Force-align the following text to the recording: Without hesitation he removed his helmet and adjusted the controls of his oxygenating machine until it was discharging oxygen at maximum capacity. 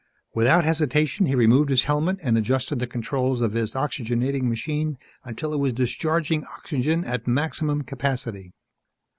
Without 0.33 0.63
hesitation 0.63 1.27
he 1.27 1.35
removed 1.35 1.69
his 1.69 1.83
helmet 1.83 2.17
and 2.23 2.35
adjusted 2.35 2.79
the 2.79 2.87
controls 2.87 3.39
of 3.39 3.53
his 3.53 3.73
oxygenating 3.75 4.45
machine 4.49 4.97
until 5.23 5.53
it 5.53 5.59
was 5.59 5.73
discharging 5.73 6.43
oxygen 6.45 7.03
at 7.05 7.27
maximum 7.27 7.83
capacity. 7.83 8.51